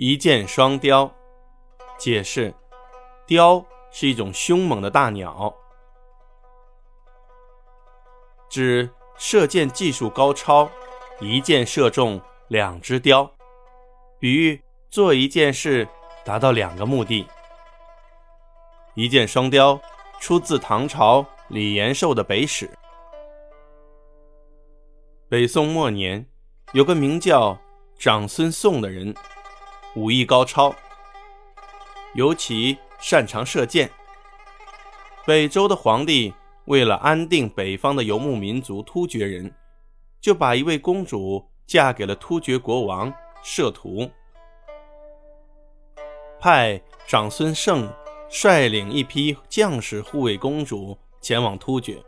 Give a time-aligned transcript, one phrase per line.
[0.00, 1.12] 一箭双雕，
[1.98, 2.54] 解释：
[3.26, 5.52] 雕是一种凶猛的大鸟，
[8.48, 10.70] 指射箭技术高超，
[11.18, 13.28] 一箭射中两只雕，
[14.20, 15.88] 比喻做一件事
[16.24, 17.26] 达到两个目的。
[18.94, 19.80] 一箭双雕
[20.20, 22.66] 出自唐朝李延寿的《北史》。
[25.28, 26.24] 北宋末年，
[26.72, 27.58] 有个名叫
[27.98, 29.12] 长孙颂的人。
[29.94, 30.74] 武艺高超，
[32.14, 33.90] 尤其擅长射箭。
[35.26, 36.32] 北周的皇帝
[36.66, 39.52] 为了安定北方的游牧民族突厥人，
[40.20, 44.08] 就把一位公主嫁给了突厥国王摄图，
[46.38, 47.88] 派长孙晟
[48.28, 52.02] 率领一批将士护卫公主前往突厥。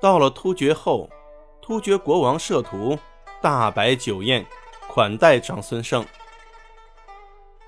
[0.00, 1.08] 到了突厥后，
[1.60, 2.98] 突厥国王摄图
[3.40, 4.44] 大摆酒宴，
[4.88, 6.04] 款待长孙晟。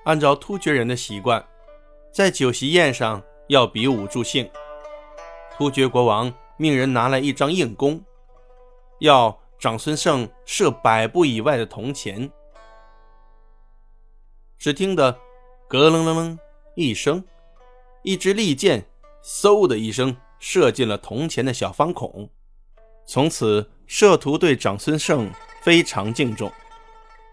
[0.05, 1.45] 按照突厥人的习惯，
[2.13, 4.49] 在酒席宴上要比武助兴。
[5.57, 8.03] 突厥国王命人拿来一张硬弓，
[9.01, 12.31] 要长孙晟射百步以外的铜钱。
[14.59, 15.19] 只听得
[15.69, 16.39] “咯楞楞楞”
[16.77, 17.25] 一声，
[18.03, 18.85] 一支利箭
[19.25, 22.29] “嗖”的一声射进了铜钱的小方孔。
[23.07, 25.31] 从此，摄图对长孙晟
[25.63, 26.51] 非常敬重，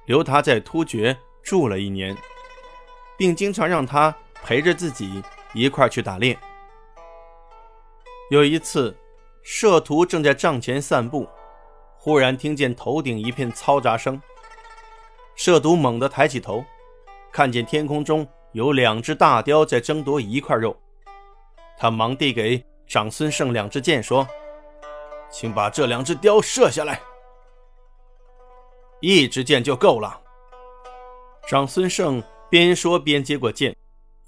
[0.06, 2.16] 留他在突厥住了一年。
[3.22, 4.12] 并经常让他
[4.44, 5.22] 陪着自己
[5.54, 6.36] 一块去打猎。
[8.32, 8.98] 有一次，
[9.44, 11.30] 摄图正在帐前散步，
[12.00, 14.20] 忽然听见头顶一片嘈杂声。
[15.36, 16.66] 摄图猛地抬起头，
[17.32, 20.76] 看见天空中有两只大雕在争夺一块肉。
[21.78, 24.28] 他忙递给长孙晟两支箭，说
[25.30, 27.00] ：“请把这两只雕射下来，
[29.00, 30.20] 一支箭就够了。”
[31.48, 32.20] 长孙晟。
[32.52, 33.78] 边说边接过剑，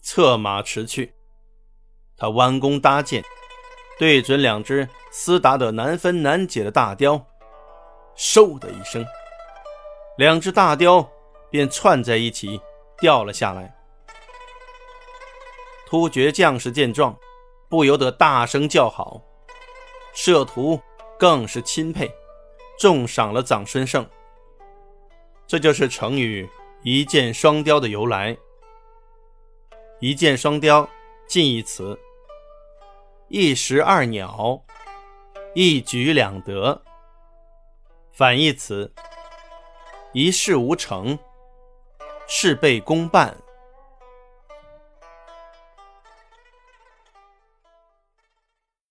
[0.01, 1.13] 策马驰去。
[2.15, 3.21] 他弯弓搭箭，
[3.99, 7.21] 对准两只厮打得难分难解的大雕，
[8.15, 9.05] 嗖的一声，
[10.17, 11.05] 两只大雕
[11.51, 12.61] 便串在一起
[12.97, 13.75] 掉了下来。
[15.85, 17.13] 突厥将士见状，
[17.67, 19.21] 不由得大声叫好，
[20.13, 20.79] 摄图
[21.19, 22.09] 更是钦佩，
[22.79, 24.09] 重赏了长孙晟。
[25.45, 26.49] 这就是成语。
[26.85, 28.37] 一箭双雕的由来。
[30.01, 30.89] 一箭双雕，
[31.25, 31.97] 近义词：
[33.29, 34.61] 一石二鸟，
[35.55, 36.81] 一举两得。
[38.11, 38.93] 反义词：
[40.11, 41.17] 一事无成，
[42.27, 43.37] 事倍功半。